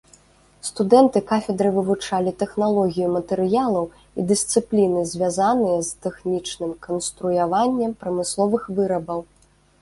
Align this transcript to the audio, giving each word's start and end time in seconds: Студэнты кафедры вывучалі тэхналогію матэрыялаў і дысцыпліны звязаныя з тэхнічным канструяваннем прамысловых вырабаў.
Студэнты 0.67 1.19
кафедры 1.31 1.67
вывучалі 1.75 2.31
тэхналогію 2.41 3.09
матэрыялаў 3.17 3.85
і 4.23 4.25
дысцыпліны 4.31 5.05
звязаныя 5.11 5.77
з 5.91 6.01
тэхнічным 6.07 6.71
канструяваннем 6.87 7.91
прамысловых 8.01 8.63
вырабаў. 8.81 9.21